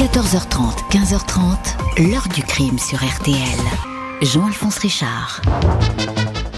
14h30, 0.00 0.88
15h30, 0.90 2.08
l'heure 2.10 2.26
du 2.34 2.42
crime 2.42 2.78
sur 2.78 2.96
RTL. 3.04 3.36
Jean-Alphonse 4.22 4.78
Richard. 4.78 5.42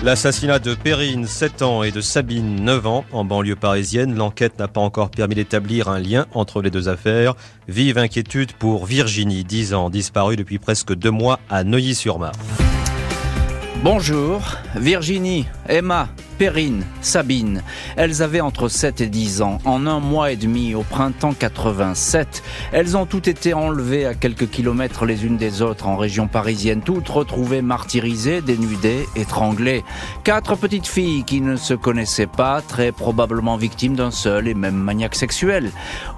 L'assassinat 0.04 0.60
de 0.60 0.76
Perrine, 0.76 1.26
7 1.26 1.62
ans, 1.62 1.82
et 1.82 1.90
de 1.90 2.00
Sabine, 2.00 2.60
9 2.60 2.86
ans, 2.86 3.04
en 3.10 3.24
banlieue 3.24 3.56
parisienne. 3.56 4.14
L'enquête 4.14 4.60
n'a 4.60 4.68
pas 4.68 4.80
encore 4.80 5.10
permis 5.10 5.34
d'établir 5.34 5.88
un 5.88 5.98
lien 5.98 6.26
entre 6.34 6.62
les 6.62 6.70
deux 6.70 6.88
affaires. 6.88 7.34
Vive 7.66 7.98
inquiétude 7.98 8.52
pour 8.52 8.86
Virginie, 8.86 9.42
10 9.42 9.74
ans, 9.74 9.90
disparue 9.90 10.36
depuis 10.36 10.60
presque 10.60 10.94
deux 10.94 11.10
mois 11.10 11.40
à 11.50 11.64
Neuilly-sur-Marne. 11.64 12.38
Bonjour, 13.82 14.40
Virginie, 14.76 15.46
Emma, 15.68 16.08
Perrine, 16.38 16.84
Sabine. 17.00 17.62
Elles 17.96 18.22
avaient 18.22 18.40
entre 18.40 18.68
7 18.68 19.00
et 19.00 19.06
10 19.06 19.42
ans. 19.42 19.58
En 19.64 19.86
un 19.86 20.00
mois 20.00 20.32
et 20.32 20.36
demi, 20.36 20.74
au 20.74 20.82
printemps 20.82 21.34
87, 21.34 22.42
elles 22.72 22.96
ont 22.96 23.06
toutes 23.06 23.28
été 23.28 23.54
enlevées 23.54 24.06
à 24.06 24.14
quelques 24.14 24.48
kilomètres 24.48 25.06
les 25.06 25.24
unes 25.24 25.36
des 25.36 25.62
autres 25.62 25.86
en 25.86 25.96
région 25.96 26.28
parisienne, 26.28 26.82
toutes 26.82 27.08
retrouvées 27.08 27.62
martyrisées, 27.62 28.40
dénudées, 28.40 29.06
étranglées. 29.16 29.84
Quatre 30.24 30.56
petites 30.56 30.86
filles 30.86 31.24
qui 31.24 31.40
ne 31.40 31.56
se 31.56 31.74
connaissaient 31.74 32.26
pas, 32.26 32.60
très 32.60 32.92
probablement 32.92 33.56
victimes 33.56 33.96
d'un 33.96 34.10
seul 34.10 34.48
et 34.48 34.54
même 34.54 34.76
maniaque 34.76 35.14
sexuel. 35.14 35.70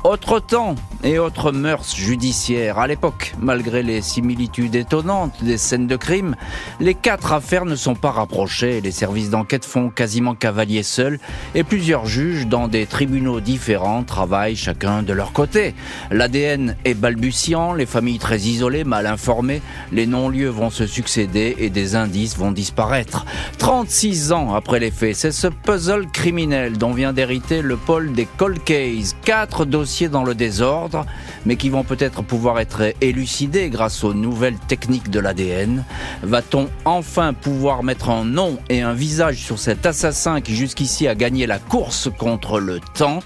Autre 0.05 0.41
temps 0.41 0.75
et 1.03 1.19
autres 1.19 1.53
mœurs 1.53 1.95
judiciaires. 1.95 2.79
À 2.79 2.87
l'époque, 2.87 3.35
malgré 3.39 3.83
les 3.83 4.03
similitudes 4.03 4.75
étonnantes 4.75 5.43
des 5.43 5.59
scènes 5.59 5.87
de 5.87 5.97
crime, 5.97 6.37
les 6.81 6.95
quatre 6.95 7.33
affaires 7.33 7.65
ne 7.65 7.77
sont 7.77 7.95
pas 7.95 8.11
rapprochées. 8.11 8.81
Les 8.81 8.91
services 8.91 9.31
d'enquête 9.31 9.65
font 9.65 9.91
quasiment 10.05 10.35
cavalier 10.35 10.83
seul 10.83 11.19
et 11.55 11.65
plusieurs 11.65 12.05
juges 12.05 12.47
dans 12.47 12.69
des 12.69 12.85
tribunaux 12.85 13.41
différents 13.41 14.03
travaillent 14.03 14.55
chacun 14.55 15.03
de 15.03 15.15
leur 15.15 15.33
côté. 15.33 15.75
L'ADN 16.11 16.77
est 16.85 16.93
balbutiant, 16.93 17.73
les 17.73 17.87
familles 17.87 18.19
très 18.19 18.41
isolées, 18.41 18.85
mal 18.85 19.07
informées, 19.07 19.63
les 19.93 20.07
non-lieux 20.07 20.51
vont 20.51 20.69
se 20.69 20.87
succéder 20.87 21.57
et 21.59 21.71
des 21.71 21.97
indices 21.97 22.37
vont 22.37 22.53
disparaître. 22.53 23.25
36 23.57 24.33
ans 24.33 24.55
après 24.55 24.79
les 24.79 24.91
faits, 24.91 25.17
c'est 25.17 25.33
ce 25.33 25.47
puzzle 25.47 26.07
criminel 26.13 26.77
dont 26.77 26.93
vient 26.93 27.15
d'hériter 27.15 27.63
le 27.63 27.79
pôle 27.79 28.13
des 28.13 28.29
cold 28.37 28.63
cases. 28.63 29.17
Quatre 29.25 29.65
dossiers 29.65 30.11
dans 30.11 30.25
le 30.25 30.35
désordre, 30.35 31.07
mais 31.47 31.57
qui 31.57 31.71
vont 31.71 31.83
peut-être 31.83 32.21
pouvoir 32.21 32.61
être 32.61 32.93
élucidés 33.01 33.71
grâce 33.71 34.05
aux 34.05 34.13
nouvelles 34.13 34.59
techniques 34.69 35.09
de 35.09 35.21
l'ADN. 35.21 35.83
Va-t-on 36.23 36.69
enfin 36.85 37.33
pouvoir 37.33 37.83
mettre 37.83 38.11
un 38.11 38.27
nom 38.27 38.59
et 38.69 38.83
un 38.83 38.93
visage 38.93 39.39
sur 39.39 39.59
cet 39.59 39.87
assassinat 39.87 39.94
assassin 39.95 40.41
qui 40.41 40.57
jusqu'ici 40.57 41.07
a 41.07 41.15
gagné 41.15 41.47
la 41.47 41.61
course 41.61 42.09
contre 42.19 42.59
le 42.59 42.81
temps. 42.81 43.21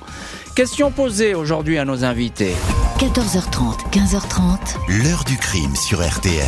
Question 0.54 0.90
posée 0.90 1.34
aujourd'hui 1.34 1.78
à 1.78 1.86
nos 1.86 2.04
invités. 2.04 2.52
14h30, 2.98 3.88
15h30. 3.90 5.02
L'heure 5.02 5.24
du 5.24 5.38
crime 5.38 5.74
sur 5.74 6.06
RTL. 6.06 6.44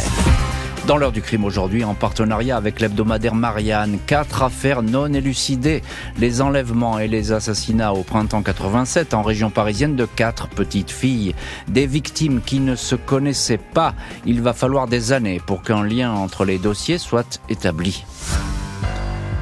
Dans 0.87 0.99
l'heure 0.99 1.13
du 1.13 1.23
crime 1.23 1.45
aujourd'hui, 1.45 1.85
en 1.85 1.95
partenariat 1.95 2.59
avec 2.59 2.81
l'hebdomadaire 2.81 3.35
Marianne, 3.35 3.99
quatre 4.07 4.43
affaires 4.43 4.83
non 4.83 5.11
élucidées. 5.11 5.81
Les 6.19 6.43
enlèvements 6.43 6.99
et 6.99 7.09
les 7.09 7.33
assassinats 7.33 7.95
au 7.95 8.03
printemps 8.03 8.43
87 8.43 9.15
en 9.15 9.23
région 9.23 9.49
parisienne 9.49 9.97
de 9.97 10.05
quatre 10.05 10.49
petites 10.49 10.91
filles. 10.91 11.35
Des 11.67 11.87
victimes 11.87 12.43
qui 12.45 12.61
ne 12.61 12.77
se 12.77 12.95
connaissaient 12.95 13.57
pas. 13.57 13.95
Il 14.27 14.43
va 14.43 14.53
falloir 14.53 14.87
des 14.87 15.13
années 15.13 15.41
pour 15.47 15.63
qu'un 15.63 15.83
lien 15.83 16.13
entre 16.13 16.45
les 16.45 16.59
dossiers 16.59 16.99
soit 16.99 17.41
établi. 17.49 18.05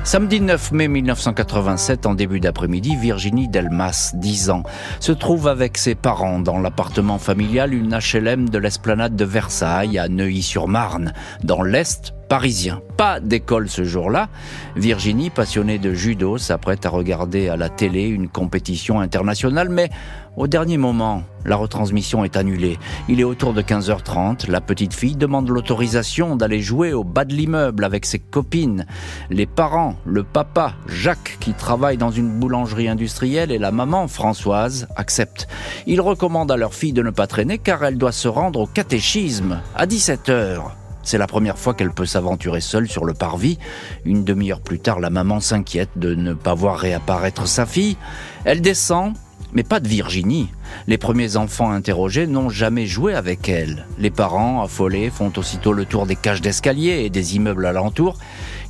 Samedi 0.09 0.41
9 0.41 0.73
mai 0.73 0.89
1987, 0.89 2.07
en 2.07 2.15
début 2.15 2.41
d'après-midi, 2.41 2.97
Virginie 2.97 3.47
Delmas, 3.47 4.13
10 4.15 4.49
ans, 4.49 4.63
se 5.01 5.13
trouve 5.13 5.47
avec 5.47 5.77
ses 5.77 5.95
parents 5.95 6.39
dans 6.39 6.59
l'appartement 6.59 7.19
familial, 7.19 7.75
une 7.75 7.95
HLM 7.95 8.49
de 8.49 8.57
l'esplanade 8.57 9.17
de 9.17 9.27
Versailles 9.27 9.99
à 9.99 10.09
Neuilly-sur-Marne, 10.09 11.13
dans 11.45 11.63
l'Est 11.63 12.15
parisien. 12.29 12.81
Pas 12.97 13.21
d'école 13.21 13.69
ce 13.69 13.85
jour-là. 13.85 14.29
Virginie, 14.77 15.31
passionnée 15.31 15.79
de 15.79 15.95
judo, 15.95 16.39
s'apprête 16.39 16.85
à 16.87 16.91
regarder 16.91 17.49
à 17.49 17.57
la 17.57 17.69
télé 17.69 18.05
une 18.05 18.29
compétition 18.29 19.01
internationale, 19.01 19.69
mais 19.71 19.91
au 20.37 20.47
dernier 20.47 20.77
moment, 20.77 21.25
la 21.45 21.57
retransmission 21.57 22.25
est 22.25 22.37
annulée. 22.37 22.79
Il 23.09 23.19
est 23.19 23.25
autour 23.25 23.55
de 23.55 23.63
15h30. 23.63 24.49
La 24.49 24.61
petite 24.61 24.95
fille 24.95 25.17
demande 25.17 25.49
l'autorisation 25.49 26.37
d'aller 26.37 26.61
jouer 26.61 26.93
au 26.93 27.03
bas 27.03 27.25
de 27.25 27.35
l'immeuble 27.35 27.85
avec 27.85 28.07
ses 28.07 28.21
copines. 28.21 28.87
Les 29.31 29.47
parents, 29.47 29.97
le 30.05 30.23
papa, 30.23 30.75
Jacques, 30.87 31.39
qui 31.41 31.55
travaille 31.55 31.97
dans 31.97 32.13
une 32.13 32.39
boulangerie 32.39 32.89
industrielle, 32.89 33.51
et 33.51 33.59
la 33.59 33.73
maman, 33.73 34.07
Françoise, 34.07 34.87
acceptent. 34.95 35.49
Ils 35.87 36.01
recommandent 36.01 36.53
à 36.53 36.57
leur 36.57 36.73
fille 36.75 36.93
de 36.93 37.03
ne 37.03 37.11
pas 37.11 37.27
traîner 37.27 37.59
car 37.59 37.83
elle 37.85 37.99
doit 37.99 38.13
se 38.13 38.29
rendre 38.29 38.61
au 38.61 38.67
catéchisme 38.67 39.61
à 39.75 39.87
17h. 39.87 40.78
C'est 41.09 41.17
la 41.17 41.27
première 41.27 41.57
fois 41.57 41.73
qu'elle 41.73 41.91
peut 41.91 42.05
s'aventurer 42.05 42.61
seule 42.61 42.87
sur 42.87 43.07
le 43.07 43.15
parvis. 43.15 43.59
Une 44.05 44.25
demi-heure 44.25 44.61
plus 44.61 44.79
tard, 44.79 45.01
la 45.01 45.09
maman 45.09 45.41
s'inquiète 45.41 45.89
de 45.97 46.15
ne 46.15 46.35
pas 46.35 46.53
voir 46.53 46.79
réapparaître 46.79 47.49
sa 47.49 47.65
fille. 47.65 47.97
Elle 48.45 48.61
descend, 48.61 49.15
mais 49.55 49.63
pas 49.63 49.81
de 49.81 49.89
Virginie. 49.89 50.51
Les 50.87 50.99
premiers 50.99 51.39
enfants 51.39 51.71
interrogés 51.71 52.27
n'ont 52.27 52.51
jamais 52.51 52.85
joué 52.85 53.15
avec 53.15 53.49
elle. 53.49 53.87
Les 53.99 54.11
parents, 54.11 54.61
affolés, 54.63 55.09
font 55.09 55.33
aussitôt 55.35 55.73
le 55.73 55.87
tour 55.87 56.05
des 56.05 56.15
cages 56.15 56.43
d'escalier 56.43 57.05
et 57.07 57.09
des 57.09 57.37
immeubles 57.37 57.65
alentours. 57.65 58.19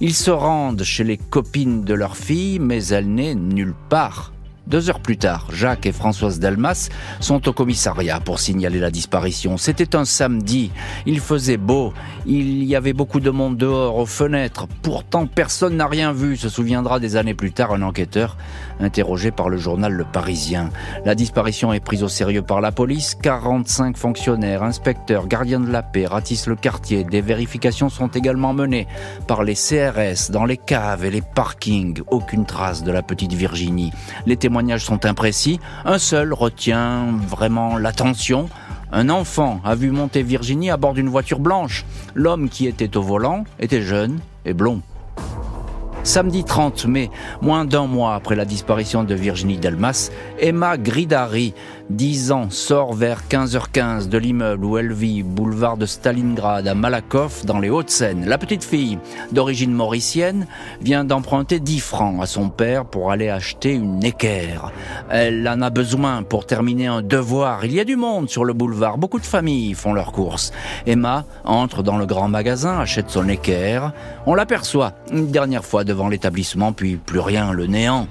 Ils 0.01 0.15
se 0.15 0.31
rendent 0.31 0.85
chez 0.85 1.03
les 1.03 1.17
copines 1.17 1.83
de 1.83 1.95
leur 1.95 2.17
fille, 2.17 2.61
mais 2.61 2.87
elle 2.87 3.13
n'est 3.13 3.35
nulle 3.35 3.75
part. 3.89 4.31
Deux 4.69 4.91
heures 4.91 5.01
plus 5.01 5.17
tard, 5.17 5.47
Jacques 5.51 5.87
et 5.87 5.93
Françoise 5.93 6.41
Delmas 6.41 6.91
sont 7.21 7.49
au 7.49 7.55
commissariat 7.55 8.21
pour 8.21 8.39
signaler 8.39 8.79
la 8.79 8.91
disparition. 8.91 9.57
C'était 9.57 9.97
un 9.97 10.05
samedi, 10.05 10.71
il 11.07 11.21
faisait 11.21 11.57
beau, 11.57 11.95
il 12.27 12.65
y 12.65 12.77
avait 12.77 12.93
beaucoup 12.93 13.21
de 13.21 13.31
monde 13.31 13.57
dehors, 13.57 13.97
aux 13.97 14.05
fenêtres. 14.05 14.67
Pourtant, 14.83 15.27
personne 15.27 15.77
n'a 15.77 15.87
rien 15.87 16.13
vu, 16.13 16.37
se 16.37 16.51
souviendra 16.51 17.01
des 17.01 17.17
années 17.17 17.33
plus 17.33 17.53
tard 17.53 17.73
un 17.73 17.81
enquêteur 17.81 18.37
interrogé 18.79 19.31
par 19.31 19.49
le 19.49 19.57
journal 19.57 19.91
Le 19.95 20.05
Parisien. 20.05 20.69
La 21.07 21.15
disparition 21.15 21.73
est 21.73 21.81
prise 21.81 22.03
au 22.03 22.09
sérieux 22.09 22.43
par 22.43 22.61
la 22.61 22.71
police. 22.71 23.15
45 23.15 23.97
fonctionnaires, 23.97 24.63
inspecteurs, 24.63 25.29
gardiens 25.29 25.61
de 25.61 25.73
la 25.73 25.83
paix 25.83 26.05
ratissent 26.05 26.47
le 26.47 26.57
quartier. 26.57 27.05
Des 27.05 27.23
vérifications 27.23 27.89
sont 27.89 28.09
également 28.09 28.53
menées 28.53 28.87
par 29.27 29.45
les 29.45 29.55
CRS 29.55 30.31
dans 30.31 30.45
les 30.45 30.59
caves 30.59 31.07
et 31.07 31.11
les 31.11 31.23
parkings. 31.23 32.03
Aucune 32.09 32.45
trace 32.45 32.85
de 32.85 32.93
la 32.93 33.03
petite 33.03 33.33
Virginie. 33.33 33.93
Les 34.27 34.37
témoins 34.37 34.58
témoignages 34.59 34.85
sont 34.85 35.07
imprécis. 35.07 35.61
Un 35.85 35.99
seul 35.99 36.33
retient 36.33 37.07
vraiment 37.29 37.79
l'attention. 37.79 38.49
Un 38.91 39.09
enfant 39.09 39.61
a 39.65 39.77
vu 39.77 39.93
monter 39.93 40.25
Virginie 40.25 40.71
à 40.71 40.77
bord 40.77 40.95
d'une 40.95 41.09
voiture 41.09 41.39
blanche. 41.39 41.85
L'homme 42.17 42.49
qui 42.49 42.67
était 42.67 42.97
au 42.97 43.03
volant 43.03 43.45
était 43.61 43.83
jeune 43.83 44.19
et 44.45 44.55
blond. 44.55 44.83
Samedi 46.03 46.43
30 46.43 46.87
mai, 46.87 47.11
moins 47.41 47.65
d'un 47.65 47.87
mois 47.87 48.15
après 48.17 48.35
la 48.35 48.45
disparition 48.45 49.05
de 49.05 49.15
Virginie 49.15 49.59
Delmas, 49.59 50.11
Emma 50.41 50.77
Gridari, 50.77 51.55
10 51.91 52.33
ans, 52.33 52.51
sort 52.51 52.93
vers 52.93 53.23
15h15 53.31 54.11
de 54.11 54.19
l'immeuble 54.19 54.67
où 54.67 54.77
elle 54.77 54.93
vit, 54.93 55.23
boulevard 55.23 55.79
de 55.79 55.87
Stalingrad 55.87 56.69
à 56.69 56.75
Malakoff, 56.75 57.47
dans 57.47 57.59
les 57.59 57.71
Hauts-de-Seine. 57.71 58.27
La 58.27 58.37
petite 58.37 58.63
fille, 58.63 58.99
d'origine 59.33 59.73
mauricienne, 59.73 60.47
vient 60.83 61.05
d'emprunter 61.05 61.61
10 61.61 61.81
francs 61.81 62.23
à 62.23 62.27
son 62.27 62.51
père 62.51 62.85
pour 62.85 63.11
aller 63.11 63.31
acheter 63.31 63.73
une 63.73 64.05
équerre. 64.05 64.71
Elle 65.09 65.49
en 65.49 65.63
a 65.63 65.71
besoin 65.71 66.23
pour 66.25 66.45
terminer 66.45 66.89
un 66.89 67.01
devoir. 67.01 67.65
Il 67.65 67.73
y 67.73 67.81
a 67.81 67.85
du 67.85 67.97
monde 67.97 68.29
sur 68.29 68.45
le 68.45 68.53
boulevard, 68.53 68.99
beaucoup 68.99 69.19
de 69.19 69.25
familles 69.25 69.73
font 69.73 69.95
leurs 69.95 70.13
courses. 70.13 70.53
Emma 70.87 71.25
entre 71.47 71.83
dans 71.83 71.97
le 71.97 72.05
grand 72.05 72.29
magasin, 72.29 72.81
achète 72.81 73.09
son 73.09 73.31
équerre. 73.31 73.95
On 74.27 74.35
l'aperçoit 74.35 74.93
une 75.11 75.31
dernière 75.31 75.65
fois 75.65 75.85
devant 75.85 76.09
l'établissement, 76.09 76.73
puis 76.73 76.97
plus 76.97 77.21
rien, 77.21 77.53
le 77.53 77.67
néant. 77.67 78.09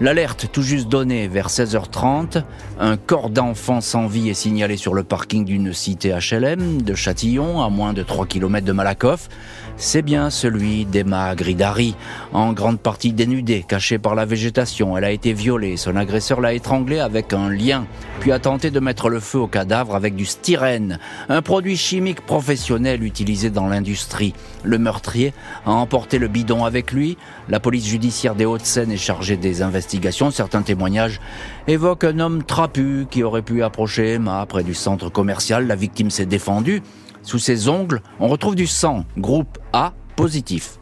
L'alerte 0.00 0.48
tout 0.50 0.62
juste 0.62 0.88
donnée 0.88 1.28
vers 1.28 1.46
16h30, 1.46 2.42
un 2.80 2.96
corps 2.96 3.19
d'enfant 3.28 3.80
sans 3.80 4.06
vie 4.06 4.30
est 4.30 4.34
signalé 4.34 4.76
sur 4.76 4.94
le 4.94 5.02
parking 5.02 5.44
d'une 5.44 5.72
cité 5.72 6.16
HLM 6.16 6.80
de 6.80 6.94
Châtillon, 6.94 7.60
à 7.60 7.68
moins 7.68 7.92
de 7.92 8.02
3 8.02 8.26
km 8.26 8.64
de 8.64 8.72
Malakoff. 8.72 9.28
C'est 9.76 10.02
bien 10.02 10.30
celui 10.30 10.84
d'Emma 10.84 11.34
Gridari, 11.34 11.94
en 12.32 12.52
grande 12.52 12.78
partie 12.78 13.12
dénudée, 13.12 13.64
cachée 13.66 13.98
par 13.98 14.14
la 14.14 14.26
végétation. 14.26 14.96
Elle 14.96 15.04
a 15.04 15.10
été 15.10 15.32
violée, 15.32 15.76
son 15.76 15.96
agresseur 15.96 16.40
l'a 16.40 16.52
étranglée 16.52 17.00
avec 17.00 17.32
un 17.32 17.48
lien, 17.48 17.86
puis 18.20 18.32
a 18.32 18.38
tenté 18.38 18.70
de 18.70 18.80
mettre 18.80 19.08
le 19.08 19.20
feu 19.20 19.38
au 19.38 19.46
cadavre 19.46 19.94
avec 19.94 20.14
du 20.14 20.26
styrène, 20.26 20.98
un 21.28 21.42
produit 21.42 21.76
chimique 21.76 22.20
professionnel 22.20 23.02
utilisé 23.02 23.50
dans 23.50 23.68
l'industrie. 23.68 24.34
Le 24.64 24.78
meurtrier 24.78 25.32
a 25.64 25.72
emporté 25.72 26.18
le 26.18 26.28
bidon 26.28 26.64
avec 26.64 26.92
lui, 26.92 27.16
la 27.48 27.58
police 27.58 27.86
judiciaire 27.86 28.34
des 28.34 28.44
Hauts-de-Seine 28.44 28.92
est 28.92 28.96
chargée 28.96 29.36
des 29.36 29.62
investigations. 29.62 30.30
Certains 30.30 30.62
témoignages 30.62 31.20
évoquent 31.66 32.04
un 32.04 32.18
homme 32.20 32.44
trapu 32.44 33.06
qui 33.10 33.22
aurait 33.22 33.42
pu 33.42 33.62
approcher 33.62 34.14
Emma 34.14 34.44
près 34.46 34.62
du 34.62 34.74
centre 34.74 35.08
commercial. 35.10 35.66
La 35.66 35.74
victime 35.74 36.10
s'est 36.10 36.26
défendue. 36.26 36.82
Sous 37.22 37.38
ses 37.38 37.68
ongles, 37.68 38.02
on 38.18 38.28
retrouve 38.28 38.56
du 38.56 38.66
sang, 38.66 39.04
groupe 39.18 39.58
A 39.72 39.92
positif. 40.16 40.79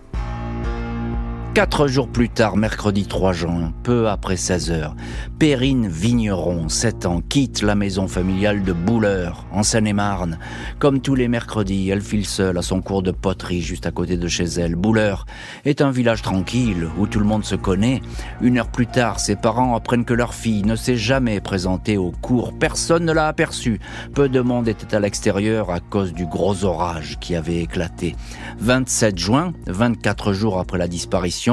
Quatre 1.59 1.89
jours 1.89 2.07
plus 2.07 2.29
tard, 2.29 2.57
mercredi 2.57 3.05
3 3.09 3.33
juin, 3.33 3.73
peu 3.83 4.09
après 4.09 4.37
16 4.37 4.71
heures, 4.71 4.95
Perrine 5.41 5.89
Vigneron, 5.89 6.69
7 6.69 7.05
ans, 7.05 7.21
quitte 7.21 7.63
la 7.63 7.75
maison 7.75 8.07
familiale 8.07 8.63
de 8.63 8.73
Bouleur, 8.73 9.45
en 9.51 9.65
Seine-et-Marne. 9.65 10.39
Comme 10.79 11.01
tous 11.01 11.17
les 11.17 11.27
mercredis, 11.27 11.91
elle 11.91 12.01
file 12.01 12.27
seule 12.27 12.59
à 12.59 12.63
son 12.63 12.81
cours 12.81 13.03
de 13.03 13.11
poterie 13.11 13.61
juste 13.61 13.87
à 13.87 13.91
côté 13.91 14.17
de 14.17 14.29
chez 14.29 14.45
elle. 14.45 14.77
Bouleur 14.77 15.27
est 15.65 15.81
un 15.81 15.91
village 15.91 16.23
tranquille 16.23 16.89
où 16.97 17.09
tout 17.09 17.19
le 17.19 17.25
monde 17.25 17.45
se 17.45 17.57
connaît. 17.57 18.03
Une 18.41 18.59
heure 18.59 18.71
plus 18.71 18.87
tard, 18.87 19.19
ses 19.19 19.35
parents 19.35 19.75
apprennent 19.75 20.05
que 20.05 20.15
leur 20.15 20.35
fille 20.35 20.63
ne 20.63 20.77
s'est 20.77 20.97
jamais 20.97 21.41
présentée 21.41 21.97
au 21.97 22.13
cours. 22.13 22.57
Personne 22.57 23.05
ne 23.05 23.13
l'a 23.13 23.27
aperçue. 23.27 23.81
Peu 24.15 24.29
de 24.29 24.41
monde 24.41 24.69
était 24.69 24.95
à 24.95 25.01
l'extérieur 25.01 25.71
à 25.73 25.81
cause 25.81 26.13
du 26.13 26.25
gros 26.25 26.65
orage 26.65 27.19
qui 27.19 27.35
avait 27.35 27.63
éclaté. 27.63 28.15
27 28.61 29.19
juin, 29.19 29.53
24 29.67 30.33
jours 30.33 30.61
après 30.61 30.79
la 30.79 30.87
disparition, 30.87 31.48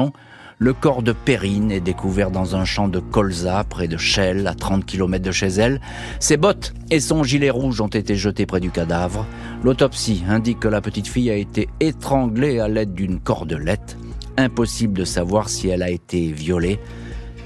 le 0.58 0.72
corps 0.72 1.02
de 1.02 1.12
Perrine 1.12 1.70
est 1.70 1.80
découvert 1.80 2.30
dans 2.30 2.56
un 2.56 2.64
champ 2.64 2.88
de 2.88 2.98
colza 2.98 3.62
près 3.64 3.88
de 3.88 3.96
Chelles, 3.96 4.46
à 4.46 4.54
30 4.54 4.86
km 4.86 5.22
de 5.24 5.32
chez 5.32 5.48
elle. 5.48 5.80
Ses 6.18 6.36
bottes 6.36 6.72
et 6.90 7.00
son 7.00 7.22
gilet 7.22 7.50
rouge 7.50 7.80
ont 7.80 7.88
été 7.88 8.16
jetés 8.16 8.46
près 8.46 8.60
du 8.60 8.70
cadavre. 8.70 9.26
L'autopsie 9.62 10.24
indique 10.28 10.60
que 10.60 10.68
la 10.68 10.80
petite 10.80 11.08
fille 11.08 11.30
a 11.30 11.36
été 11.36 11.68
étranglée 11.80 12.58
à 12.58 12.68
l'aide 12.68 12.94
d'une 12.94 13.20
cordelette. 13.20 13.98
Impossible 14.38 14.98
de 14.98 15.04
savoir 15.04 15.48
si 15.48 15.68
elle 15.68 15.82
a 15.82 15.90
été 15.90 16.32
violée 16.32 16.78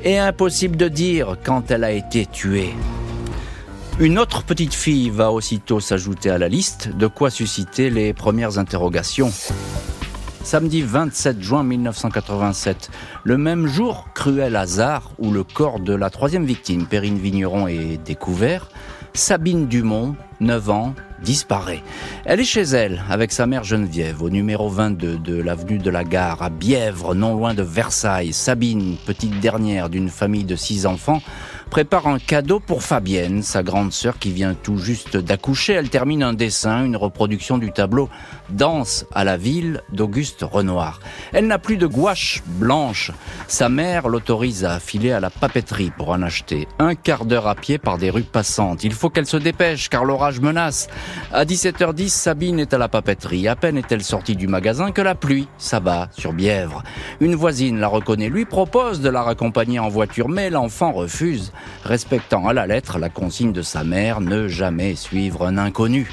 et 0.05 0.19
impossible 0.19 0.77
de 0.77 0.89
dire 0.89 1.37
quand 1.45 1.71
elle 1.71 1.85
a 1.85 1.93
été 1.93 2.27
tuée. 2.27 2.75
Une 3.99 4.19
autre 4.19 4.45
petite 4.45 4.73
fille 4.73 5.11
va 5.11 5.31
aussitôt 5.31 5.79
s'ajouter 5.79 6.31
à 6.31 6.39
la 6.39 6.49
liste, 6.49 6.89
de 6.97 7.07
quoi 7.07 7.29
susciter 7.29 7.91
les 7.91 8.15
premières 8.15 8.59
interrogations 8.59 9.31
samedi 10.43 10.83
27 10.83 11.43
juin 11.43 11.63
1987. 11.63 12.91
Le 13.25 13.39
même 13.39 13.67
jour, 13.67 14.09
cruel 14.15 14.57
hasard, 14.57 15.13
où 15.19 15.31
le 15.31 15.45
corps 15.45 15.81
de 15.81 15.95
la 15.95 16.11
troisième 16.11 16.45
victime, 16.45 16.87
Perrine 16.87 17.19
Vigneron, 17.19 17.69
est 17.69 17.99
découvert, 18.05 18.69
Sabine 19.13 19.67
Dumont, 19.67 20.15
9 20.41 20.71
ans, 20.71 20.95
disparaît. 21.23 21.83
Elle 22.25 22.41
est 22.41 22.45
chez 22.45 22.63
elle 22.63 23.03
avec 23.11 23.33
sa 23.33 23.47
mère 23.47 23.65
Geneviève 23.65 24.23
au 24.23 24.31
numéro 24.31 24.69
22 24.69 25.19
de 25.19 25.41
l'avenue 25.41 25.79
de 25.79 25.91
la 25.91 26.05
Gare 26.05 26.43
à 26.43 26.51
Bièvre, 26.51 27.15
non 27.15 27.35
loin 27.35 27.55
de 27.55 27.63
Versailles. 27.63 28.33
Sabine, 28.33 28.97
petite 29.07 29.39
dernière 29.41 29.91
d'une 29.91 30.09
famille 30.09 30.45
de 30.45 30.57
six 30.57 30.87
enfants, 30.87 31.21
prépare 31.71 32.09
un 32.09 32.19
cadeau 32.19 32.59
pour 32.59 32.83
Fabienne, 32.83 33.45
sa 33.45 33.63
grande 33.63 33.93
sœur 33.93 34.19
qui 34.19 34.33
vient 34.33 34.55
tout 34.55 34.77
juste 34.77 35.17
d'accoucher. 35.17 35.75
Elle 35.75 35.89
termine 35.89 36.25
un 36.25 36.33
dessin, 36.33 36.85
une 36.85 36.97
reproduction 36.97 37.59
du 37.59 37.71
tableau 37.71 38.09
Danse 38.51 39.07
à 39.13 39.23
la 39.23 39.37
ville 39.37 39.81
d'Auguste 39.93 40.43
Renoir. 40.43 40.99
Elle 41.33 41.47
n'a 41.47 41.59
plus 41.59 41.77
de 41.77 41.87
gouache 41.87 42.43
blanche. 42.45 43.13
Sa 43.47 43.69
mère 43.69 44.09
l'autorise 44.09 44.65
à 44.65 44.81
filer 44.81 45.13
à 45.13 45.21
la 45.21 45.31
papeterie 45.31 45.93
pour 45.97 46.09
en 46.11 46.23
acheter. 46.23 46.67
Un 46.81 46.97
quart 46.97 47.25
d'heure 47.25 47.47
à 47.47 47.55
pied 47.55 47.79
par 47.79 47.99
des 47.99 48.11
rues 48.11 48.23
passantes. 48.23 48.83
Il 48.83 48.93
faut 48.93 49.09
qu'elle 49.09 49.27
se 49.27 49.37
dépêche 49.37 49.89
car 49.89 50.05
l'orage 50.05 50.41
menace. 50.41 50.89
À 51.33 51.45
17h10, 51.45 52.09
Sabine 52.09 52.59
est 52.59 52.75
à 52.75 52.79
la 52.79 52.89
papeterie. 52.89 53.47
À 53.47 53.55
peine 53.55 53.79
est-elle 53.79 54.03
sortie 54.03 54.35
du 54.35 54.49
magasin 54.49 54.91
que 54.91 55.03
la 55.03 55.15
pluie 55.15 55.47
s'abat 55.57 56.09
sur 56.11 56.33
Bièvre. 56.33 56.83
Une 57.21 57.37
voisine 57.37 57.79
la 57.79 57.87
reconnaît, 57.87 58.29
lui 58.29 58.45
propose 58.45 59.01
de 59.01 59.09
la 59.09 59.23
raccompagner 59.23 59.79
en 59.79 59.89
voiture, 59.89 60.29
mais 60.29 60.51
l'enfant 60.51 60.91
refuse 60.91 61.53
respectant 61.85 62.47
à 62.47 62.53
la 62.53 62.67
lettre 62.67 62.99
la 62.99 63.09
consigne 63.09 63.53
de 63.53 63.63
sa 63.63 63.85
mère, 63.85 64.21
ne 64.21 64.49
jamais 64.49 64.95
suivre 64.95 65.47
un 65.47 65.59
inconnu. 65.59 66.11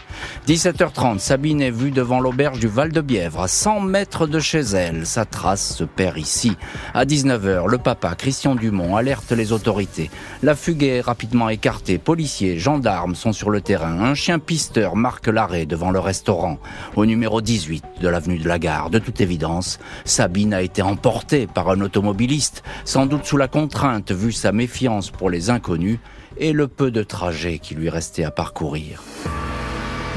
17h30, 0.47 1.19
Sabine 1.19 1.61
est 1.61 1.71
vue 1.71 1.91
devant 1.91 2.19
l'auberge 2.19 2.59
du 2.59 2.67
Val 2.67 2.91
de 2.91 3.01
Bièvre, 3.01 3.41
à 3.41 3.47
100 3.47 3.81
mètres 3.81 4.27
de 4.27 4.39
chez 4.39 4.61
elle. 4.61 5.05
Sa 5.05 5.25
trace 5.25 5.75
se 5.75 5.83
perd 5.83 6.17
ici. 6.17 6.55
À 6.94 7.05
19h, 7.05 7.67
le 7.67 7.77
papa, 7.77 8.15
Christian 8.15 8.55
Dumont, 8.55 8.95
alerte 8.95 9.31
les 9.31 9.51
autorités. 9.51 10.09
La 10.44 10.55
fugue 10.55 10.83
est 10.83 11.01
rapidement 11.01 11.49
écartée. 11.49 11.97
Policiers, 11.97 12.57
gendarmes 12.57 13.15
sont 13.15 13.33
sur 13.33 13.49
le 13.49 13.61
terrain. 13.61 13.99
Un 14.01 14.15
chien 14.15 14.39
pisteur 14.39 14.95
marque 14.95 15.27
l'arrêt 15.27 15.65
devant 15.65 15.91
le 15.91 15.99
restaurant, 15.99 16.59
au 16.95 17.05
numéro 17.05 17.41
18 17.41 17.83
de 18.01 18.07
l'avenue 18.07 18.39
de 18.39 18.47
la 18.47 18.59
Gare. 18.59 18.89
De 18.89 18.99
toute 18.99 19.21
évidence, 19.21 19.79
Sabine 20.05 20.53
a 20.53 20.61
été 20.61 20.81
emportée 20.81 21.47
par 21.47 21.69
un 21.69 21.81
automobiliste, 21.81 22.63
sans 22.85 23.05
doute 23.05 23.25
sous 23.25 23.38
la 23.38 23.47
contrainte, 23.47 24.11
vu 24.11 24.31
sa 24.31 24.51
méfiance 24.51 25.09
pour 25.09 25.29
les 25.29 25.37
inconnus 25.50 26.00
et 26.38 26.54
le 26.54 26.68
peu 26.68 26.92
de 26.92 27.04
trajet 27.04 27.60
qui 27.60 27.75
lui 27.75 27.89
restait 27.89 28.24
à 28.24 28.31
parcourir. 28.31 29.04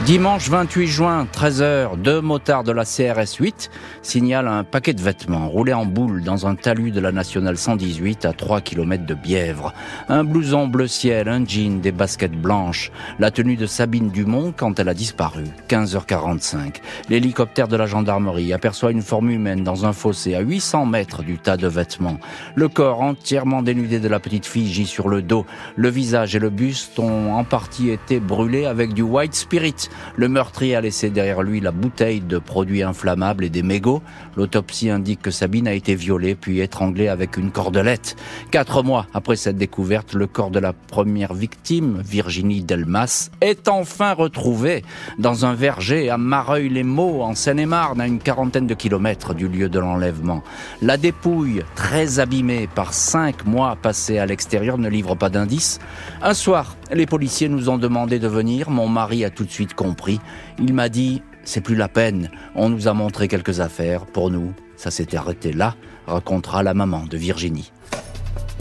Dimanche 0.07 0.49
28 0.49 0.87
juin, 0.87 1.29
13h, 1.31 2.01
deux 2.01 2.23
motards 2.23 2.65
de 2.65 2.73
la 2.73 2.85
CRS 2.85 3.37
8 3.39 3.71
signalent 4.01 4.49
un 4.49 4.65
paquet 4.65 4.95
de 4.95 5.01
vêtements 5.03 5.47
roulé 5.49 5.75
en 5.75 5.85
boule 5.85 6.23
dans 6.25 6.47
un 6.47 6.55
talus 6.55 6.91
de 6.91 7.01
la 7.01 7.13
nationale 7.13 7.59
118 7.59 8.25
à 8.25 8.33
3 8.33 8.63
km 8.63 9.05
de 9.05 9.15
Bièvre. 9.15 9.75
Un 10.09 10.25
blouson 10.25 10.67
bleu 10.67 10.87
ciel, 10.87 11.29
un 11.29 11.45
jean, 11.45 11.81
des 11.81 11.93
baskets 11.93 12.33
blanches. 12.33 12.91
La 13.19 13.31
tenue 13.31 13.57
de 13.57 13.67
Sabine 13.67 14.09
Dumont 14.09 14.55
quand 14.57 14.81
elle 14.81 14.89
a 14.89 14.95
disparu. 14.95 15.45
15h45. 15.69 16.77
L'hélicoptère 17.11 17.69
de 17.69 17.77
la 17.77 17.87
gendarmerie 17.87 18.55
aperçoit 18.55 18.93
une 18.93 19.03
forme 19.03 19.31
humaine 19.31 19.63
dans 19.65 19.85
un 19.85 19.93
fossé 19.93 20.35
à 20.35 20.41
800 20.41 20.87
mètres 20.87 21.23
du 21.23 21.39
tas 21.39 21.59
de 21.59 21.69
vêtements. 21.69 22.19
Le 22.55 22.69
corps 22.69 23.03
entièrement 23.03 23.63
dénudé 23.63 24.01
de 24.01 24.09
la 24.09 24.19
petite 24.19 24.47
fille 24.47 24.73
gît 24.73 24.87
sur 24.87 25.09
le 25.09 25.21
dos. 25.21 25.45
Le 25.77 25.91
visage 25.91 26.35
et 26.35 26.41
le 26.41 26.51
buste 26.51 26.99
ont 26.99 27.35
en 27.35 27.45
partie 27.45 27.91
été 27.91 28.19
brûlés 28.19 28.65
avec 28.65 28.95
du 28.95 29.03
white 29.03 29.35
spirit 29.35 29.90
le 30.17 30.29
meurtrier 30.29 30.77
a 30.77 30.81
laissé 30.81 31.11
derrière 31.11 31.43
lui 31.43 31.61
la 31.61 31.73
bouteille 31.73 32.21
de 32.21 32.39
produits 32.39 32.83
inflammables 32.83 33.45
et 33.45 33.51
des 33.51 33.63
mégots. 33.63 34.03
L'autopsie 34.37 34.91
indique 34.91 35.23
que 35.23 35.31
Sabine 35.31 35.69
a 35.69 35.73
été 35.73 35.95
violée 35.95 36.35
puis 36.35 36.61
étranglée 36.61 37.09
avec 37.09 37.37
une 37.37 37.51
cordelette. 37.51 38.17
Quatre 38.51 38.83
mois 38.83 39.07
après 39.15 39.37
cette 39.37 39.57
découverte, 39.57 40.15
le 40.15 40.27
corps 40.27 40.51
de 40.51 40.59
la 40.59 40.73
première 40.73 41.35
victime, 41.35 42.01
Virginie 42.05 42.63
Delmas, 42.63 43.31
est 43.41 43.69
enfin 43.69 44.13
retrouvé 44.13 44.85
dans 45.19 45.45
un 45.45 45.55
verger 45.55 46.11
à 46.11 46.19
Mareuil-les-Maux, 46.19 47.23
en 47.23 47.35
Seine-et-Marne, 47.35 48.01
à 48.01 48.07
une 48.07 48.19
quarantaine 48.19 48.67
de 48.67 48.75
kilomètres 48.75 49.35
du 49.35 49.49
lieu 49.49 49.69
de 49.69 49.79
l'enlèvement. 49.79 50.43
La 50.83 50.97
dépouille, 50.97 51.63
très 51.75 52.21
abîmée 52.21 52.69
par 52.75 52.93
cinq 52.95 53.47
mois 53.47 53.77
passés 53.81 54.19
à 54.19 54.27
l'extérieur, 54.27 54.79
ne 54.79 54.89
livre 54.89 55.15
pas 55.15 55.31
d'indices. 55.31 55.79
Un 56.23 56.35
soir, 56.35 56.77
les 56.93 57.07
policiers 57.07 57.49
nous 57.49 57.69
ont 57.69 57.79
demandé 57.79 58.19
de 58.19 58.29
venir. 58.29 58.71
Mon 58.71 58.89
mari 58.89 59.25
a 59.25 59.31
tout 59.31 59.45
de 59.45 59.51
suite 59.51 59.75
compris. 59.75 60.21
Il 60.59 60.75
m'a 60.75 60.89
dit, 60.89 61.23
c'est 61.45 61.61
plus 61.61 61.77
la 61.77 61.89
peine. 61.89 62.31
On 62.55 62.69
nous 62.69 62.89
a 62.89 62.95
montré 62.95 63.29
quelques 63.29 63.61
affaires. 63.61 64.07
Pour 64.07 64.31
nous, 64.31 64.53
ça 64.77 64.91
s'était 64.91 65.17
arrêté 65.17 65.53
là, 65.53 65.77
racontera 66.07 66.63
la 66.63 66.75
maman 66.75 67.05
de 67.05 67.17
Virginie. 67.17 67.73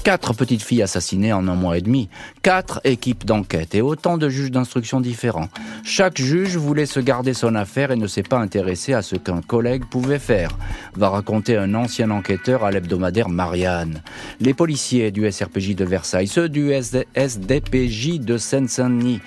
Quatre 0.03 0.33
petites 0.33 0.63
filles 0.63 0.81
assassinées 0.81 1.33
en 1.33 1.47
un 1.47 1.55
mois 1.55 1.77
et 1.77 1.81
demi, 1.81 2.09
quatre 2.41 2.79
équipes 2.83 3.25
d'enquête 3.25 3.75
et 3.75 3.81
autant 3.81 4.17
de 4.17 4.29
juges 4.29 4.49
d'instruction 4.49 5.01
différents. 5.01 5.49
Chaque 5.83 6.17
juge 6.19 6.55
voulait 6.55 6.85
se 6.85 6.99
garder 6.99 7.33
son 7.33 7.53
affaire 7.55 7.91
et 7.91 7.95
ne 7.95 8.07
s'est 8.07 8.23
pas 8.23 8.39
intéressé 8.39 8.93
à 8.93 9.01
ce 9.01 9.17
qu'un 9.17 9.41
collègue 9.41 9.83
pouvait 9.85 10.19
faire, 10.19 10.57
va 10.95 11.09
raconter 11.09 11.57
un 11.57 11.75
ancien 11.75 12.11
enquêteur 12.11 12.63
à 12.63 12.71
l'hebdomadaire 12.71 13.29
Marianne. 13.29 14.01
Les 14.39 14.53
policiers 14.53 15.11
du 15.11 15.29
SRPJ 15.29 15.75
de 15.75 15.85
Versailles, 15.85 16.27
ceux 16.27 16.49
du 16.49 16.71
SDPJ 16.71 18.19
de 18.19 18.37
Seine-Saint-Denis, 18.37 19.19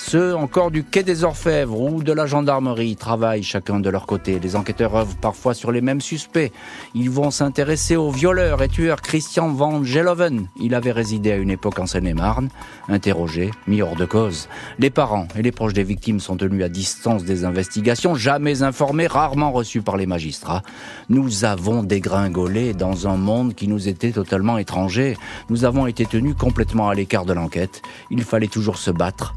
ceux 0.00 0.34
encore 0.34 0.70
du 0.70 0.84
quai 0.84 1.02
des 1.02 1.24
Orfèvres 1.24 1.80
ou 1.80 2.02
de 2.02 2.12
la 2.12 2.24
gendarmerie 2.24 2.96
travaillent 2.96 3.42
chacun 3.42 3.80
de 3.80 3.90
leur 3.90 4.06
côté. 4.06 4.38
Les 4.38 4.54
enquêteurs 4.54 4.94
œuvrent 4.94 5.16
parfois 5.16 5.54
sur 5.54 5.72
les 5.72 5.80
mêmes 5.80 6.00
suspects. 6.00 6.52
Ils 6.94 7.10
vont 7.10 7.30
s'intéresser 7.30 7.96
au 7.96 8.10
violeur 8.10 8.62
et 8.62 8.68
tueur 8.68 9.02
Christian 9.02 9.48
Van 9.48 9.82
Geloven. 9.82 10.48
Il 10.60 10.74
avait 10.74 10.92
résidé 10.92 11.32
à 11.32 11.36
une 11.36 11.50
époque 11.50 11.78
en 11.78 11.86
Seine-et-Marne. 11.86 12.48
Interrogé, 12.88 13.50
mis 13.66 13.82
hors 13.82 13.96
de 13.96 14.04
cause. 14.04 14.48
Les 14.78 14.88
parents 14.88 15.26
et 15.36 15.42
les 15.42 15.52
proches 15.52 15.74
des 15.74 15.82
victimes 15.82 16.20
sont 16.20 16.36
tenus 16.36 16.64
à 16.64 16.68
distance 16.68 17.24
des 17.24 17.44
investigations, 17.44 18.14
jamais 18.14 18.62
informés, 18.62 19.08
rarement 19.08 19.52
reçus 19.52 19.82
par 19.82 19.96
les 19.96 20.06
magistrats. 20.06 20.62
Nous 21.08 21.44
avons 21.44 21.82
dégringolé 21.82 22.72
dans 22.72 23.08
un 23.08 23.16
monde 23.16 23.54
qui 23.54 23.68
nous 23.68 23.88
était 23.88 24.12
totalement 24.12 24.58
étranger. 24.58 25.18
Nous 25.50 25.64
avons 25.64 25.86
été 25.86 26.06
tenus 26.06 26.36
complètement 26.38 26.88
à 26.88 26.94
l'écart 26.94 27.26
de 27.26 27.32
l'enquête. 27.32 27.82
Il 28.10 28.22
fallait 28.22 28.46
toujours 28.46 28.78
se 28.78 28.90
battre, 28.90 29.34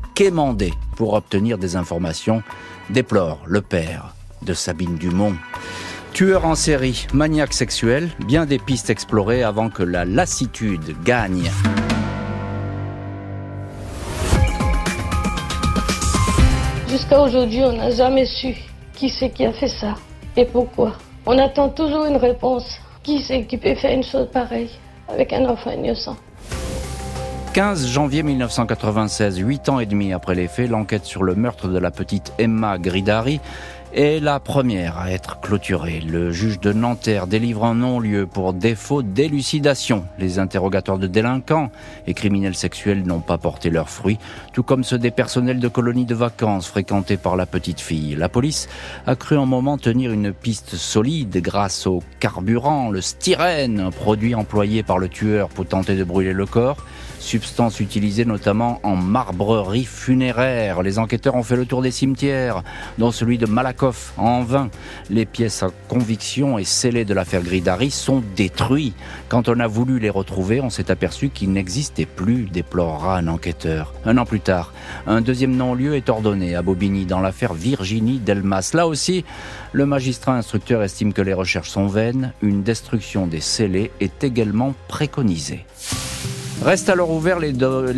pour 0.95 1.13
obtenir 1.13 1.57
des 1.57 1.75
informations, 1.75 2.43
déplore 2.89 3.39
le 3.45 3.61
père 3.61 4.13
de 4.41 4.53
Sabine 4.53 4.97
Dumont. 4.97 5.35
Tueur 6.13 6.45
en 6.45 6.55
série, 6.55 7.07
maniaque 7.13 7.53
sexuel, 7.53 8.09
bien 8.25 8.45
des 8.45 8.59
pistes 8.59 8.89
explorées 8.89 9.43
avant 9.43 9.69
que 9.69 9.83
la 9.83 10.03
lassitude 10.03 10.95
gagne. 11.03 11.49
Jusqu'à 16.89 17.21
aujourd'hui, 17.21 17.61
on 17.63 17.73
n'a 17.73 17.91
jamais 17.91 18.25
su 18.25 18.55
qui 18.93 19.09
c'est 19.09 19.29
qui 19.29 19.45
a 19.45 19.53
fait 19.53 19.67
ça 19.67 19.95
et 20.35 20.45
pourquoi. 20.45 20.93
On 21.25 21.37
attend 21.37 21.69
toujours 21.69 22.05
une 22.05 22.17
réponse. 22.17 22.79
Qui 23.03 23.21
c'est 23.23 23.45
qui 23.45 23.57
peut 23.57 23.73
faire 23.75 23.95
une 23.95 24.03
chose 24.03 24.27
pareille 24.31 24.69
avec 25.07 25.33
un 25.33 25.45
enfant 25.45 25.71
innocent? 25.71 26.17
15 27.53 27.85
janvier 27.87 28.23
1996, 28.23 29.39
huit 29.39 29.67
ans 29.67 29.81
et 29.81 29.85
demi 29.85 30.13
après 30.13 30.35
les 30.35 30.47
faits, 30.47 30.69
l'enquête 30.69 31.03
sur 31.03 31.21
le 31.21 31.35
meurtre 31.35 31.67
de 31.67 31.77
la 31.77 31.91
petite 31.91 32.31
Emma 32.37 32.77
Gridari 32.77 33.41
est 33.93 34.23
la 34.23 34.39
première 34.39 34.97
à 34.97 35.11
être 35.11 35.39
clôturée. 35.39 35.99
Le 35.99 36.31
juge 36.31 36.59
de 36.59 36.73
Nanterre 36.73 37.27
délivre 37.27 37.65
un 37.65 37.75
non-lieu 37.75 38.25
pour 38.25 38.53
défaut 38.53 39.01
d'élucidation. 39.01 40.05
Les 40.17 40.39
interrogatoires 40.39 40.97
de 40.97 41.07
délinquants 41.07 41.71
et 42.07 42.13
criminels 42.13 42.55
sexuels 42.55 43.03
n'ont 43.03 43.19
pas 43.19 43.37
porté 43.37 43.69
leurs 43.69 43.89
fruits, 43.89 44.19
tout 44.53 44.63
comme 44.63 44.83
ceux 44.83 44.97
des 44.97 45.11
personnels 45.11 45.59
de 45.59 45.67
colonies 45.67 46.05
de 46.05 46.15
vacances 46.15 46.67
fréquentés 46.67 47.17
par 47.17 47.35
la 47.35 47.45
petite 47.45 47.81
fille. 47.81 48.15
La 48.15 48.29
police 48.29 48.69
a 49.07 49.15
cru 49.15 49.37
un 49.37 49.45
moment 49.45 49.77
tenir 49.77 50.11
une 50.11 50.33
piste 50.33 50.75
solide 50.75 51.37
grâce 51.41 51.87
au 51.87 52.01
carburant, 52.19 52.89
le 52.89 53.01
styrène, 53.01 53.89
produit 53.91 54.35
employé 54.35 54.83
par 54.83 54.97
le 54.97 55.09
tueur 55.09 55.49
pour 55.49 55.65
tenter 55.65 55.95
de 55.95 56.03
brûler 56.03 56.33
le 56.33 56.45
corps 56.45 56.77
substance 57.21 57.79
utilisée 57.79 58.25
notamment 58.25 58.79
en 58.83 58.95
marbrerie 58.95 59.85
funéraire. 59.85 60.81
Les 60.81 60.99
enquêteurs 60.99 61.35
ont 61.35 61.43
fait 61.43 61.55
le 61.55 61.65
tour 61.65 61.81
des 61.81 61.91
cimetières, 61.91 62.63
dont 62.97 63.11
celui 63.11 63.37
de 63.37 63.45
En 64.17 64.43
vain. 64.43 64.69
Les 65.09 65.25
pièces 65.25 65.63
à 65.63 65.69
conviction 65.87 66.59
et 66.59 66.63
scellées 66.63 67.05
de 67.05 67.13
l'affaire 67.15 67.41
Gridari 67.41 67.89
sont 67.89 68.21
détruites. 68.35 68.95
Quand 69.27 69.49
on 69.49 69.59
a 69.59 69.65
voulu 69.65 69.97
les 69.97 70.11
retrouver, 70.11 70.61
on 70.61 70.69
s'est 70.69 70.91
aperçu 70.91 71.29
qu'ils 71.29 71.51
n'existaient 71.51 72.05
plus, 72.05 72.43
déplorera 72.43 73.17
un 73.17 73.27
enquêteur. 73.27 73.93
Un 74.05 74.17
an 74.17 74.25
plus 74.25 74.39
tard, 74.39 74.71
un 75.07 75.21
deuxième 75.21 75.55
non-lieu 75.55 75.95
est 75.95 76.09
ordonné 76.09 76.55
à 76.55 76.61
Bobigny 76.61 77.05
dans 77.05 77.21
l'affaire 77.21 77.53
Virginie 77.53 78.19
Delmas. 78.19 78.71
Là 78.75 78.85
aussi, 78.85 79.25
le 79.71 79.85
magistrat 79.87 80.35
instructeur 80.35 80.83
estime 80.83 81.11
que 81.11 81.21
les 81.21 81.33
recherches 81.33 81.69
sont 81.69 81.87
vaines. 81.87 82.33
Une 82.43 82.61
destruction 82.61 83.25
des 83.25 83.41
scellés 83.41 83.91
est 83.99 84.23
également 84.23 84.75
préconisée. 84.87 85.65
Restent 86.61 86.89
alors 86.89 87.09
ouverts 87.09 87.39
les, 87.39 87.53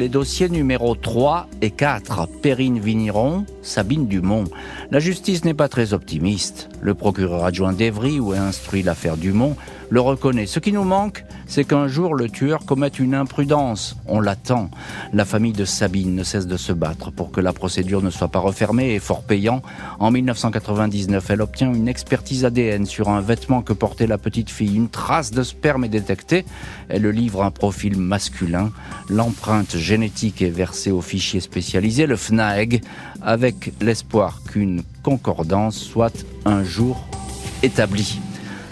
dossiers 0.07 0.47
numéro 0.47 0.95
3 0.95 1.49
et 1.61 1.69
4. 1.69 2.29
Perrine 2.41 2.79
Vigneron, 2.79 3.45
Sabine 3.61 4.07
Dumont. 4.07 4.45
La 4.89 4.99
justice 4.99 5.43
n'est 5.43 5.53
pas 5.53 5.67
très 5.67 5.93
optimiste. 5.93 6.69
Le 6.81 6.93
procureur 6.93 7.43
adjoint 7.43 7.73
d'Evry, 7.73 8.21
où 8.21 8.33
est 8.33 8.37
instruit 8.37 8.81
l'affaire 8.81 9.17
Dumont, 9.17 9.57
le 9.89 9.99
reconnaît. 9.99 10.45
Ce 10.45 10.59
qui 10.59 10.71
nous 10.71 10.85
manque, 10.85 11.25
c'est 11.47 11.63
qu'un 11.63 11.87
jour 11.87 12.15
le 12.15 12.29
tueur 12.29 12.65
commette 12.65 12.99
une 12.99 13.15
imprudence. 13.15 13.95
On 14.07 14.19
l'attend. 14.19 14.69
La 15.13 15.25
famille 15.25 15.53
de 15.53 15.65
Sabine 15.65 16.15
ne 16.15 16.23
cesse 16.23 16.47
de 16.47 16.57
se 16.57 16.73
battre 16.73 17.11
pour 17.11 17.31
que 17.31 17.41
la 17.41 17.53
procédure 17.53 18.01
ne 18.01 18.09
soit 18.09 18.27
pas 18.27 18.39
refermée 18.39 18.93
et 18.93 18.99
fort 18.99 19.23
payant. 19.23 19.61
En 19.99 20.11
1999, 20.11 21.29
elle 21.29 21.41
obtient 21.41 21.73
une 21.73 21.87
expertise 21.87 22.45
ADN 22.45 22.85
sur 22.85 23.09
un 23.09 23.21
vêtement 23.21 23.61
que 23.61 23.73
portait 23.73 24.07
la 24.07 24.17
petite 24.17 24.49
fille. 24.49 24.75
Une 24.75 24.89
trace 24.89 25.31
de 25.31 25.43
sperme 25.43 25.85
est 25.85 25.89
détectée. 25.89 26.45
Elle 26.89 27.07
livre 27.07 27.43
un 27.43 27.51
profil 27.51 27.97
masculin. 27.97 28.71
L'empreinte 29.09 29.77
génétique 29.77 30.41
est 30.41 30.49
versée 30.49 30.91
au 30.91 31.01
fichier 31.01 31.39
spécialisé, 31.39 32.05
le 32.05 32.15
FNAEG, 32.15 32.81
avec 33.21 33.73
l'espoir 33.81 34.41
qu'une 34.43 34.83
concordance 35.03 35.77
soit 35.77 36.25
un 36.45 36.63
jour 36.63 37.05
établie. 37.61 38.19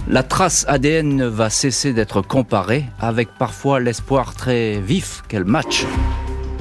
La 0.07 0.23
trace 0.23 0.65
ADN 0.67 1.15
ne 1.15 1.25
va 1.25 1.49
cesser 1.49 1.93
d'être 1.93 2.21
comparée 2.21 2.85
avec 2.99 3.29
parfois 3.37 3.79
l'espoir 3.79 4.33
très 4.33 4.79
vif 4.79 5.21
qu'elle 5.27 5.45
matche. 5.45 5.85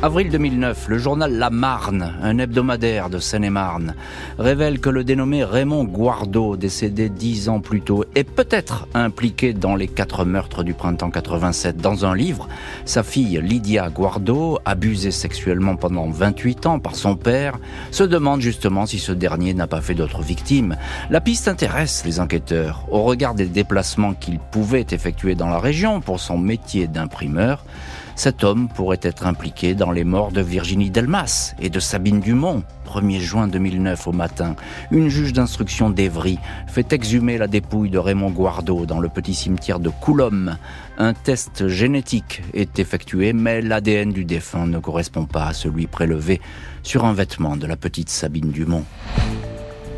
Avril 0.02 0.30
2009, 0.30 0.88
le 0.88 0.96
journal 0.96 1.34
La 1.34 1.50
Marne, 1.50 2.14
un 2.22 2.38
hebdomadaire 2.38 3.10
de 3.10 3.18
Seine-et-Marne, 3.18 3.94
révèle 4.38 4.80
que 4.80 4.88
le 4.88 5.04
dénommé 5.04 5.44
Raymond 5.44 5.84
Guardo, 5.84 6.56
décédé 6.56 7.10
dix 7.10 7.50
ans 7.50 7.60
plus 7.60 7.82
tôt, 7.82 8.06
est 8.14 8.24
peut-être 8.24 8.88
impliqué 8.94 9.52
dans 9.52 9.76
les 9.76 9.88
quatre 9.88 10.24
meurtres 10.24 10.62
du 10.62 10.72
printemps 10.72 11.10
87. 11.10 11.76
Dans 11.76 12.06
un 12.06 12.14
livre, 12.14 12.48
sa 12.86 13.02
fille 13.02 13.42
Lydia 13.42 13.90
Guardo, 13.90 14.58
abusée 14.64 15.10
sexuellement 15.10 15.76
pendant 15.76 16.08
28 16.08 16.64
ans 16.64 16.78
par 16.78 16.94
son 16.94 17.14
père, 17.14 17.58
se 17.90 18.02
demande 18.02 18.40
justement 18.40 18.86
si 18.86 18.98
ce 18.98 19.12
dernier 19.12 19.52
n'a 19.52 19.66
pas 19.66 19.82
fait 19.82 19.94
d'autres 19.94 20.22
victimes. 20.22 20.78
La 21.10 21.20
piste 21.20 21.46
intéresse 21.46 22.06
les 22.06 22.20
enquêteurs. 22.20 22.86
Au 22.90 23.02
regard 23.02 23.34
des 23.34 23.48
déplacements 23.48 24.14
qu'il 24.14 24.38
pouvait 24.38 24.86
effectuer 24.92 25.34
dans 25.34 25.50
la 25.50 25.58
région 25.58 26.00
pour 26.00 26.20
son 26.20 26.38
métier 26.38 26.86
d'imprimeur, 26.86 27.66
cet 28.20 28.44
homme 28.44 28.68
pourrait 28.68 29.00
être 29.00 29.26
impliqué 29.26 29.74
dans 29.74 29.92
les 29.92 30.04
morts 30.04 30.30
de 30.30 30.42
Virginie 30.42 30.90
Delmas 30.90 31.54
et 31.58 31.70
de 31.70 31.80
Sabine 31.80 32.20
Dumont. 32.20 32.62
1er 32.84 33.18
juin 33.18 33.48
2009 33.48 34.08
au 34.08 34.12
matin, 34.12 34.56
une 34.90 35.08
juge 35.08 35.32
d'instruction 35.32 35.88
d'Evry 35.88 36.38
fait 36.66 36.92
exhumer 36.92 37.38
la 37.38 37.46
dépouille 37.46 37.88
de 37.88 37.96
Raymond 37.96 38.32
Guardo 38.32 38.84
dans 38.84 39.00
le 39.00 39.08
petit 39.08 39.32
cimetière 39.32 39.80
de 39.80 39.88
Coulombe. 39.88 40.54
Un 40.98 41.14
test 41.14 41.68
génétique 41.68 42.42
est 42.52 42.78
effectué, 42.78 43.32
mais 43.32 43.62
l'ADN 43.62 44.12
du 44.12 44.26
défunt 44.26 44.66
ne 44.66 44.80
correspond 44.80 45.24
pas 45.24 45.46
à 45.46 45.54
celui 45.54 45.86
prélevé 45.86 46.42
sur 46.82 47.06
un 47.06 47.14
vêtement 47.14 47.56
de 47.56 47.66
la 47.66 47.78
petite 47.78 48.10
Sabine 48.10 48.50
Dumont. 48.50 48.84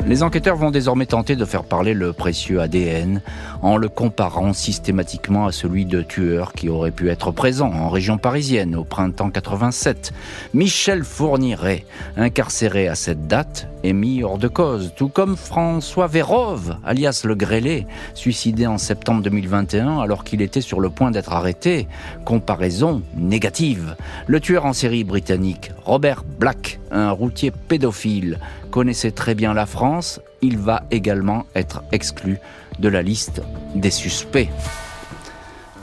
Les 0.04 0.24
enquêteurs 0.24 0.56
vont 0.56 0.72
désormais 0.72 1.06
tenter 1.06 1.36
de 1.36 1.44
faire 1.44 1.62
parler 1.62 1.94
le 1.94 2.12
précieux 2.12 2.60
ADN 2.60 3.22
en 3.62 3.76
le 3.76 3.88
comparant 3.88 4.52
systématiquement 4.52 5.46
à 5.46 5.52
celui 5.52 5.86
de 5.86 6.02
tueurs 6.02 6.54
qui 6.54 6.68
auraient 6.68 6.90
pu 6.90 7.08
être 7.08 7.30
présents 7.30 7.72
en 7.72 7.88
région 7.88 8.18
parisienne 8.18 8.74
au 8.74 8.82
printemps 8.82 9.30
87. 9.30 10.12
Michel 10.54 11.04
Fourniret, 11.04 11.86
incarcéré 12.16 12.88
à 12.88 12.96
cette 12.96 13.28
date, 13.28 13.68
est 13.84 13.92
mis 13.92 14.24
hors 14.24 14.38
de 14.38 14.48
cause, 14.48 14.92
tout 14.96 15.08
comme 15.08 15.36
François 15.36 16.08
Vérove, 16.08 16.76
alias 16.84 17.22
le 17.24 17.36
Grêlé, 17.36 17.86
suicidé 18.14 18.66
en 18.66 18.78
septembre 18.78 19.22
2021 19.22 20.00
alors 20.00 20.24
qu'il 20.24 20.42
était 20.42 20.60
sur 20.60 20.80
le 20.80 20.90
point 20.90 21.12
d'être 21.12 21.32
arrêté. 21.32 21.86
Comparaison 22.24 23.02
négative. 23.16 23.96
Le 24.26 24.40
tueur 24.40 24.66
en 24.66 24.72
série 24.72 25.04
britannique, 25.04 25.70
Robert 25.84 26.24
Black, 26.38 26.80
un 26.90 27.12
routier 27.12 27.50
pédophile, 27.50 28.38
connaissait 28.72 29.12
très 29.12 29.36
bien 29.36 29.54
la 29.54 29.66
France, 29.66 30.20
il 30.40 30.58
va 30.58 30.82
également 30.90 31.46
être 31.54 31.84
exclu 31.92 32.38
de 32.80 32.88
la 32.88 33.02
liste 33.02 33.42
des 33.76 33.90
suspects. 33.92 34.48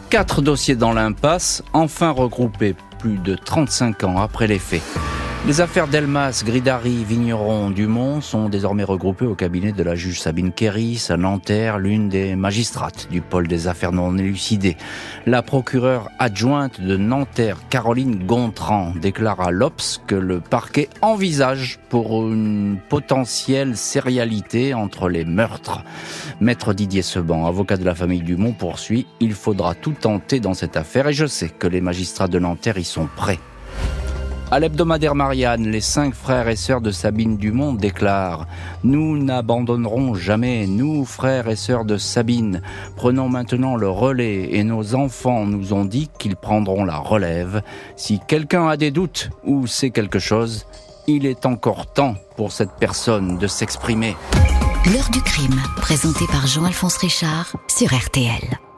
Quatre 0.10 0.42
dossiers 0.42 0.76
dans 0.76 0.92
l'impasse, 0.92 1.64
enfin 1.72 2.10
regroupés 2.10 2.76
plus 2.98 3.20
de 3.20 3.36
35 3.36 4.04
ans 4.04 4.18
après 4.18 4.48
les 4.48 4.60
faits. 4.60 4.82
Les 5.48 5.62
affaires 5.62 5.88
Delmas, 5.88 6.44
Gridari, 6.46 7.06
Vigneron, 7.06 7.72
Dumont 7.72 8.20
sont 8.20 8.50
désormais 8.50 8.84
regroupées 8.84 9.26
au 9.26 9.36
cabinet 9.36 9.72
de 9.72 9.84
la 9.84 9.96
juge 9.96 10.20
Sabine 10.20 10.52
Kéris 10.52 11.08
à 11.10 11.16
Nanterre, 11.16 11.80
l'une 11.80 12.10
des 12.10 12.36
magistrates 12.36 13.08
du 13.10 13.22
pôle 13.22 13.48
des 13.48 13.68
affaires 13.68 13.94
non 13.94 14.16
élucidées. 14.18 14.76
La 15.26 15.42
procureure 15.42 16.10
adjointe 16.20 16.82
de 16.82 16.98
Nanterre, 16.98 17.58
Caroline 17.70 18.26
Gontran, 18.26 18.94
déclara 19.02 19.46
à 19.46 19.52
l'Obs 19.52 20.02
que 20.06 20.14
le 20.14 20.42
parquet 20.42 20.90
envisage 21.02 21.80
pour 21.88 22.28
une 22.28 22.78
potentielle 22.90 23.78
sérialité 23.78 24.74
entre 24.74 25.08
les 25.08 25.24
meurtres. 25.24 25.84
Maître 26.42 26.74
Didier 26.74 27.02
Seban, 27.02 27.48
avocat 27.48 27.78
de 27.78 27.86
la 27.86 27.96
famille 27.96 28.22
Dumont, 28.22 28.52
poursuit 28.52 29.08
Il 29.22 29.34
faudra 29.34 29.74
tout 29.74 29.96
tenter 30.00 30.42
dans 30.42 30.54
cette 30.54 30.76
affaire 30.76 31.08
et 31.08 31.14
je 31.14 31.26
sais 31.26 31.50
que 31.50 31.68
les 31.68 31.82
magistrats 31.82 32.28
de 32.28 32.40
Nanterre 32.40 32.78
y 32.78 32.84
sont 32.84 33.08
prêts. 33.16 33.40
À 34.52 34.60
l'hebdomadaire 34.60 35.14
Marianne, 35.14 35.68
les 35.68 35.80
cinq 35.80 36.16
frères 36.16 36.48
et 36.48 36.56
sœurs 36.56 36.82
de 36.82 36.90
Sabine 36.90 37.38
Dumont 37.38 37.74
déclarent 37.74 38.48
Nous 38.84 39.22
n'abandonnerons 39.22 40.16
jamais, 40.16 40.66
nous, 40.66 41.06
frères 41.06 41.48
et 41.48 41.56
sœurs 41.56 41.86
de 41.86 41.98
Sabine. 41.98 42.64
Prenons 42.96 43.30
maintenant 43.30 43.76
le 43.76 43.90
relais 43.90 44.56
et 44.56 44.64
nos 44.64 44.96
enfants 44.96 45.46
nous 45.46 45.74
ont 45.74 45.86
dit 45.86 46.10
qu'ils 46.18 46.36
prendront 46.36 46.84
la 46.84 46.98
relève. 46.98 47.62
Si 47.96 48.20
quelqu'un 48.28 48.68
a 48.68 48.76
des 48.76 48.90
doutes 48.90 49.30
ou 49.44 49.68
sait 49.68 49.92
quelque 49.92 50.18
chose, 50.20 50.66
il 51.06 51.28
est 51.28 51.46
encore 51.46 51.94
temps 51.94 52.16
pour 52.36 52.52
cette 52.52 52.74
personne 52.80 53.38
de 53.38 53.46
s'exprimer. 53.46 54.16
L'heure 54.92 55.12
du 55.12 55.22
crime, 55.22 55.62
présenté 55.76 56.26
par 56.32 56.48
Jean-Alphonse 56.48 56.98
Richard 56.98 57.56
sur 57.68 57.94
RTL. 57.94 58.69